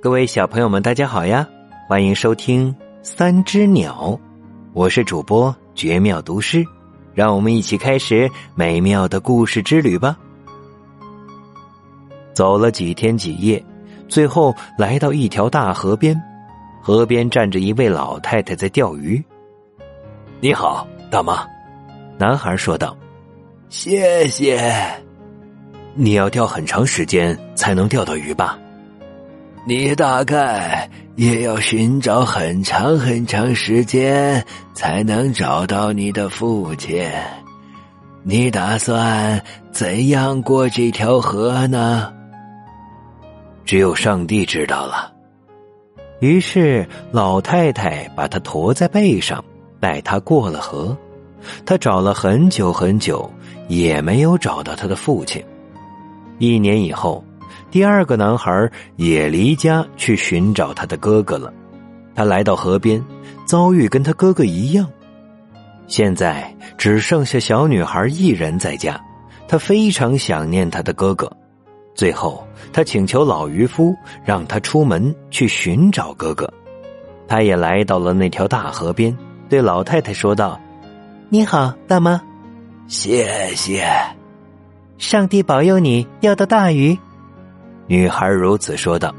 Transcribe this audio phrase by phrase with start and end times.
[0.00, 1.44] 各位小朋友们，大家好呀！
[1.88, 2.72] 欢迎收听
[3.02, 4.16] 《三只鸟》，
[4.72, 6.64] 我是主播绝妙读诗，
[7.14, 10.16] 让我们一起开始美妙的故事之旅吧。
[12.32, 13.62] 走了几天几夜，
[14.06, 16.16] 最后来到一条大河边，
[16.80, 19.20] 河边站着一位老太太在钓鱼。
[20.38, 21.44] 你好，大妈，
[22.16, 22.96] 男孩说道
[23.68, 24.62] ：“谢谢。
[25.94, 28.56] 你要钓很长时间才能钓到鱼吧？”
[29.68, 37.06] 你大概也要寻找很长很长时间才能找到你的父亲。
[38.22, 42.10] 你打算怎样过这条河呢？
[43.66, 45.12] 只有上帝知道了。
[46.20, 49.44] 于是老太太把他驮在背上，
[49.78, 50.96] 带他过了河。
[51.66, 53.30] 他找了很久很久，
[53.68, 55.44] 也没有找到他的父亲。
[56.38, 57.22] 一年以后。
[57.70, 61.52] 第二个男孩也离家去寻找他的哥哥了。
[62.14, 63.04] 他来到河边，
[63.44, 64.88] 遭遇跟他哥哥一样。
[65.86, 69.00] 现在只剩下小女孩一人在家，
[69.46, 71.30] 他非常想念他的哥哥。
[71.94, 73.94] 最后，他请求老渔夫
[74.24, 76.52] 让他出门去寻找哥哥。
[77.26, 79.16] 他也来到了那条大河边，
[79.48, 80.60] 对老太太说道
[81.28, 82.20] ：“你好，大妈，
[82.86, 83.86] 谢谢，
[84.96, 86.98] 上帝保佑你钓到大鱼。”
[87.88, 89.12] 女孩如此说道。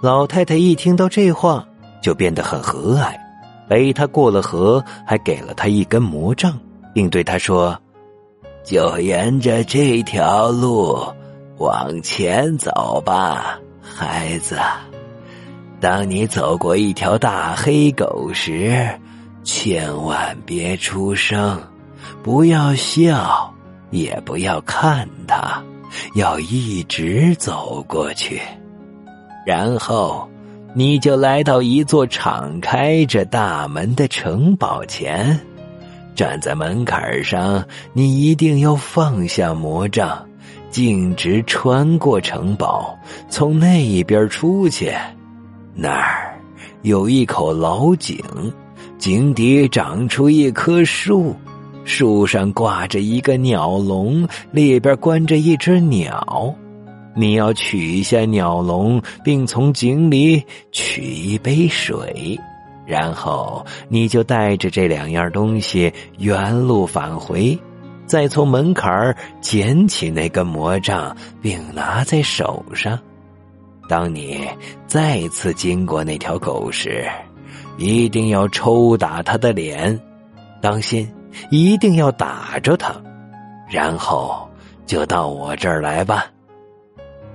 [0.00, 1.66] 老太太一听到这话，
[2.00, 3.12] 就变得很和蔼，
[3.68, 6.56] 背他过了河，还给了他一根魔杖，
[6.94, 7.76] 并对他说
[8.62, 10.96] ：“就沿着这条路
[11.56, 14.56] 往前走吧，孩子。
[15.80, 18.88] 当你走过一条大黑狗时，
[19.42, 21.60] 千万别出声，
[22.22, 23.52] 不要笑，
[23.90, 25.60] 也不要看它。”
[26.14, 28.40] 要一直走过去，
[29.46, 30.28] 然后
[30.74, 35.38] 你就来到一座敞开着大门的城堡前。
[36.14, 40.26] 站在门槛上，你一定要放下魔杖，
[40.68, 42.98] 径直穿过城堡，
[43.28, 44.92] 从那一边出去。
[45.74, 46.36] 那儿
[46.82, 48.20] 有一口老井，
[48.98, 51.36] 井底长出一棵树。
[51.88, 56.54] 树上挂着一个鸟笼，里边关着一只鸟。
[57.16, 62.38] 你要取下鸟笼，并从井里取一杯水，
[62.86, 67.58] 然后你就带着这两样东西原路返回，
[68.04, 72.98] 再从门槛捡起那根魔杖，并拿在手上。
[73.88, 74.46] 当你
[74.86, 77.08] 再次经过那条狗时，
[77.78, 79.98] 一定要抽打它的脸，
[80.60, 81.08] 当心。
[81.50, 82.94] 一定要打着他，
[83.68, 84.48] 然后
[84.86, 86.26] 就到我这儿来吧。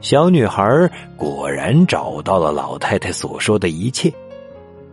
[0.01, 4.13] 小女孩果然找到了老太太所说的一切。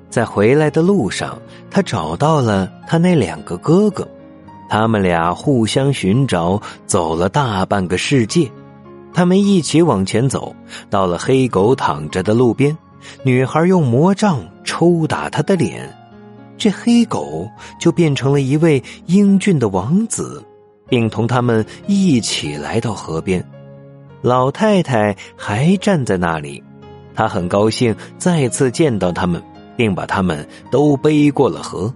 [0.09, 1.39] 在回来的路上，
[1.71, 4.07] 她找到了她那两个哥哥，
[4.69, 8.51] 他们俩互相寻找，走了大半个世界。
[9.13, 10.55] 他们一起往前走，
[10.89, 12.77] 到了黑狗躺着的路边，
[13.25, 15.93] 女孩用魔杖抽打他的脸。
[16.61, 17.49] 这黑狗
[17.79, 20.45] 就变成了一位英俊的王子，
[20.91, 23.43] 并同他们一起来到河边。
[24.21, 26.63] 老太太还站在那里，
[27.15, 29.43] 她很高兴再次见到他们，
[29.75, 31.93] 并把他们都背过了河。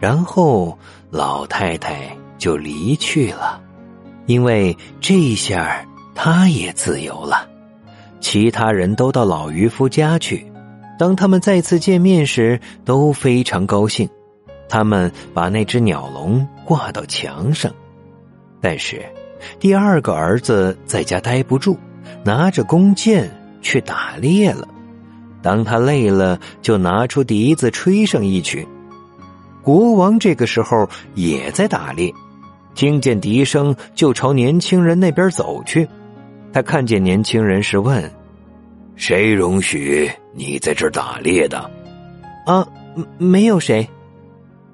[0.00, 0.76] 然后
[1.08, 3.62] 老太太就离去了，
[4.26, 7.48] 因为这下她也自由了。
[8.18, 10.44] 其他人都到老渔夫家去。
[11.02, 14.08] 当他们再次见面时，都非常高兴。
[14.68, 17.74] 他们把那只鸟笼挂到墙上，
[18.60, 19.04] 但是
[19.58, 21.76] 第二个儿子在家待不住，
[22.22, 23.28] 拿着弓箭
[23.60, 24.68] 去打猎了。
[25.42, 28.64] 当他累了，就拿出笛子吹上一曲。
[29.60, 32.14] 国王这个时候也在打猎，
[32.76, 35.88] 听见笛声就朝年轻人那边走去。
[36.52, 38.08] 他看见年轻人时问。
[38.94, 41.58] 谁容许你在这儿打猎的？
[42.46, 42.66] 啊，
[43.18, 43.86] 没有谁。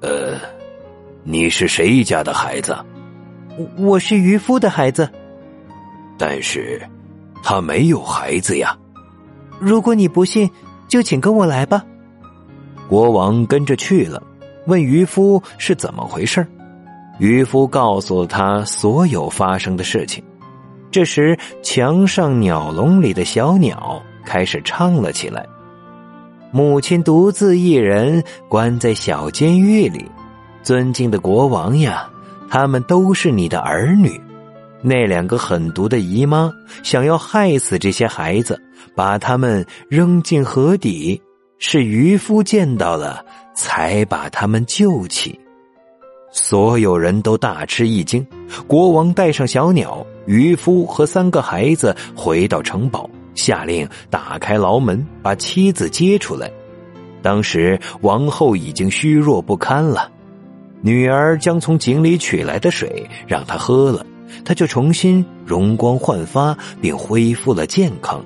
[0.01, 0.37] 呃，
[1.25, 2.77] 你是谁家的孩子？
[3.77, 5.09] 我是渔夫的孩子。
[6.17, 6.81] 但是，
[7.43, 8.77] 他没有孩子呀。
[9.59, 10.49] 如果你不信，
[10.87, 11.85] 就请跟我来吧。
[12.89, 14.23] 国王跟着去了，
[14.67, 16.47] 问渔夫是怎么回事
[17.19, 20.23] 渔夫告诉他所有发生的事情。
[20.91, 24.01] 这时，墙上鸟笼里的小鸟。
[24.29, 25.47] 开始唱了起来。
[26.53, 30.05] 母亲独自一人关在小监狱里，
[30.63, 32.09] 尊敬的国王呀，
[32.51, 34.21] 他们都是你的儿女。
[34.83, 36.53] 那两个狠毒的姨妈
[36.83, 38.61] 想要害死这些孩子，
[38.95, 41.21] 把他们扔进河底。
[41.61, 45.37] 是渔夫见到了，才把他们救起。
[46.31, 48.25] 所有人都大吃一惊。
[48.69, 56.51] 国王带上小鸟、渔夫和三个孩子回到城堡，下令打开牢门，把妻子接出来。
[57.23, 60.11] 当时王后已经虚弱不堪了，
[60.83, 64.05] 女儿将从井里取来的水让她喝了。
[64.45, 68.23] 他就重新容光焕发，并恢复了健康。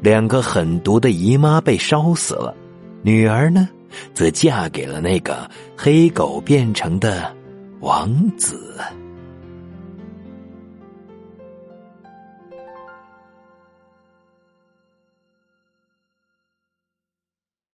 [0.00, 2.54] 两个狠毒的姨妈被烧死了，
[3.02, 3.68] 女儿呢，
[4.14, 7.34] 则嫁给了那个黑狗变成的
[7.80, 8.60] 王子。